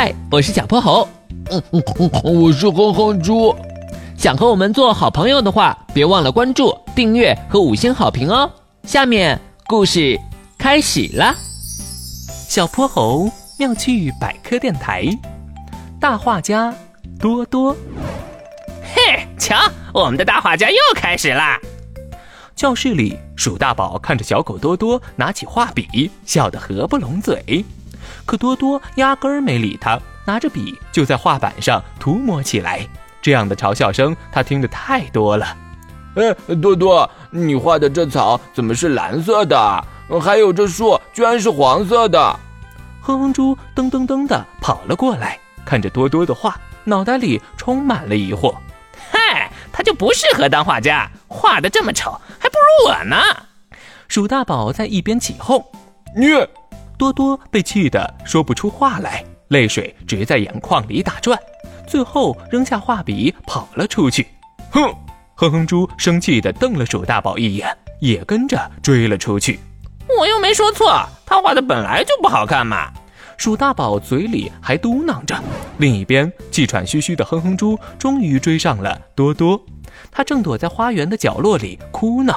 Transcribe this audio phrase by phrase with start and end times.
[0.00, 1.08] 嗨，我是小泼猴。
[1.50, 3.52] 嗯嗯嗯，我是哼哼猪。
[4.16, 8.48] 想和我们做好朋友的话，别忘了关注、订阅和五星好评哦。
[8.84, 10.16] 下面故事
[10.56, 11.34] 开始啦。
[12.48, 15.04] 小泼猴妙趣百科电台，
[16.00, 16.72] 大画家
[17.18, 17.76] 多多。
[18.94, 19.56] 嘿，瞧，
[19.92, 21.58] 我们的大画家又开始啦！
[22.54, 27.64] 教室里，鼠大宝看着小狗多多拿起画笔，笑得合不拢嘴。
[28.24, 32.86] 可多多压根儿没理他，拿着笔就在画板上涂抹起来。
[33.20, 35.56] 这样的嘲笑声，他听得太多了。
[36.14, 39.84] 哎，多多，你画的这草怎么是蓝色的？
[40.20, 42.40] 还有这树居然是黄色的！
[43.02, 48.54] 哼哼猪噔噔噔的跑了过来，看着多多的画，脑袋里充满了疑惑。
[49.12, 53.16] 嗨，他就不适合当画家，画的这么丑，还不如我呢！
[54.08, 55.62] 鼠大宝在一边起哄。
[56.16, 56.26] 你，
[56.98, 61.38] 多多被气得说不出话来，泪水直在眼眶里打转，
[61.86, 64.26] 最后扔下画笔跑了出去。
[64.70, 64.92] 哼！
[65.36, 67.68] 哼哼猪生气地瞪了鼠大宝一眼，
[68.00, 69.60] 也跟着追了出去。
[70.18, 72.92] 我又没说错，他画的本来就不好看嘛。
[73.36, 75.40] 鼠大宝嘴里还嘟囔着。
[75.76, 79.64] 另一边，气喘吁吁的哼哼猪终于追上了多多，
[80.10, 82.34] 他正躲在花园的角落里哭呢，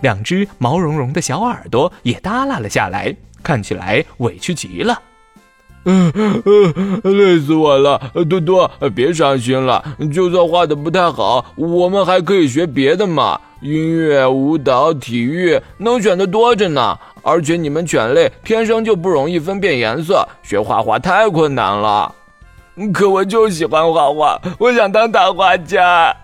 [0.00, 3.12] 两只毛茸茸的小耳朵也耷拉了下来，
[3.44, 5.00] 看起来委屈极了。
[5.86, 8.00] 嗯嗯，累死我了！
[8.28, 16.98] 多多，别伤心了，就算画的不太好，我们还可以学别的嘛，音乐、舞蹈、体育，能选的多着呢。
[17.22, 22.14] 而且你们犬类天生就不容易分辨颜色，学画画太困难了。
[22.94, 26.16] 可我就喜欢画画，我想当大画家。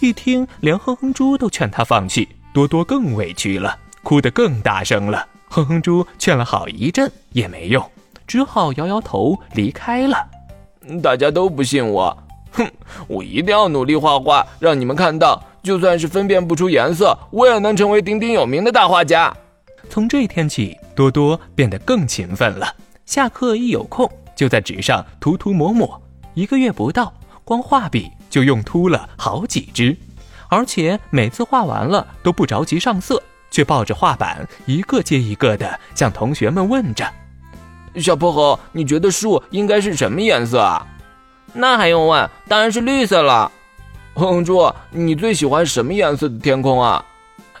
[0.00, 5.26] 一听，连哼哼猪都劝他放弃，多多更委屈了，哭得更大声了。
[5.48, 7.84] 哼哼猪劝了好一阵也没用，
[8.24, 10.16] 只好摇摇头离开了。
[11.02, 12.16] 大家都不信我，
[12.52, 12.70] 哼！
[13.08, 19.36] 我一定要努力画画，让你们看到，就算是分辨不出颜色，我也能成为鼎鼎有名的大画家。
[19.90, 22.72] 从这天起，多多变得更勤奋了。
[23.06, 26.00] 下课一有空，就在纸上涂涂抹抹。
[26.34, 27.12] 一个月不到，
[27.44, 29.96] 光画笔就用秃了好几支，
[30.48, 33.20] 而且每次画完了都不着急上色。
[33.56, 37.10] 却抱着画板，一个接一个的向同学们问着
[37.96, 40.86] ：“小泼猴，你觉得树应该是什么颜色啊
[41.54, 42.28] ？”“那还用问？
[42.46, 43.50] 当然是绿色了。
[44.12, 47.02] ”“哼猪，你最喜欢什么颜色的天空啊？”“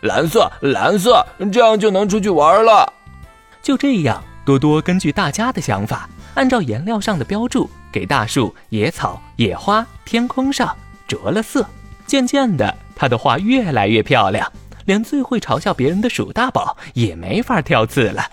[0.04, 2.92] 蓝色，蓝色，这样就能出去玩了。”
[3.64, 10.76] 就这样，多多根据大家的想法，按照颜料上的标注，给大树、野草、野花、天空上
[11.08, 11.66] 着了色。
[12.06, 14.52] 渐渐的，他的画越来越漂亮。
[14.86, 18.24] 连最会嘲笑别人的鼠大宝也没法挑刺了。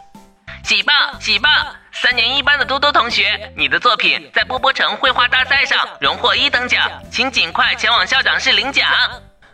[0.64, 1.50] 喜报喜报！
[1.91, 8.86] 三年一班的多多同学，你的作品在波波城绘画大赛上荣获一等奖，请尽快前往校长室领奖。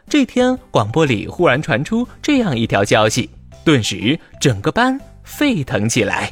[0.08, 3.30] 这天，广播里忽然传出这样一条消息，
[3.66, 6.32] 顿时整个班沸腾起来。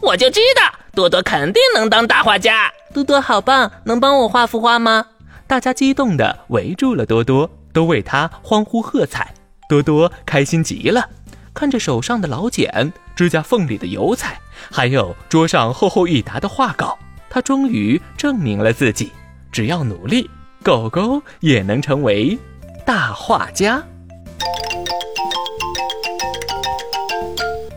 [0.00, 2.70] 我就知道多多肯定能当大画家。
[2.92, 5.06] 多多好棒，能帮我画幅画吗？
[5.46, 9.32] 大家激动地围住了多多，都为他欢呼喝彩。
[9.68, 11.06] 多多开心极了，
[11.52, 14.40] 看着手上的老茧、指甲缝里的油彩，
[14.70, 16.98] 还有桌上厚厚一沓的画稿，
[17.28, 19.12] 他终于证明了自己，
[19.52, 20.30] 只要努力，
[20.62, 22.38] 狗狗也能成为
[22.86, 23.84] 大画家。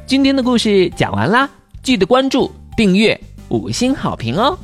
[0.07, 1.49] 今天的故事讲完啦，
[1.83, 3.19] 记得关注、订阅、
[3.49, 4.57] 五星好评哦！